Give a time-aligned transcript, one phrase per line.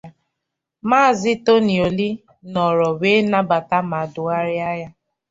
[0.89, 2.09] Maazị Tony Oli
[2.53, 4.89] nọrọ wee nabata ma dugharịa ya.